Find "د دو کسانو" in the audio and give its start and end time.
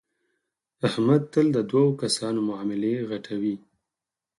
1.55-2.39